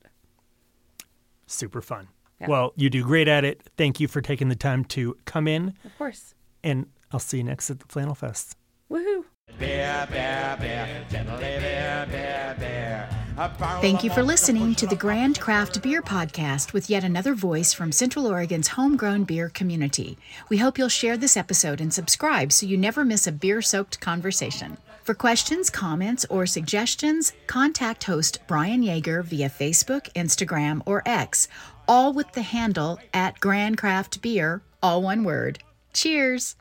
[1.45, 2.09] Super fun.
[2.41, 2.47] Yeah.
[2.49, 3.61] Well, you do great at it.
[3.77, 6.35] Thank you for taking the time to come in, Of course.
[6.63, 8.57] and I'll see you next at the Flannel Fest.
[8.91, 9.23] Woohoo!
[9.57, 13.26] Bear, bear, bear, gently bear, bear, bear.
[13.37, 17.91] Thank you for listening to the Grand Craft Beer Podcast with yet another voice from
[17.91, 20.17] Central Oregon's homegrown beer community.
[20.49, 23.99] We hope you'll share this episode and subscribe so you never miss a beer soaked
[23.99, 24.77] conversation.
[25.03, 31.47] For questions, comments, or suggestions, contact host Brian Yeager via Facebook, Instagram, or X,
[31.87, 35.59] all with the handle at Grand Craft Beer, all one word.
[35.93, 36.55] Cheers!